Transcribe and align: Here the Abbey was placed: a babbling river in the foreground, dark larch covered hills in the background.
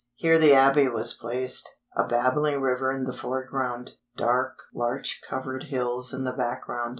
Here 0.15 0.39
the 0.39 0.55
Abbey 0.55 0.87
was 0.89 1.13
placed: 1.13 1.69
a 1.95 2.07
babbling 2.07 2.59
river 2.59 2.91
in 2.91 3.03
the 3.03 3.13
foreground, 3.13 3.97
dark 4.17 4.57
larch 4.73 5.21
covered 5.29 5.65
hills 5.65 6.11
in 6.11 6.23
the 6.23 6.33
background. 6.33 6.89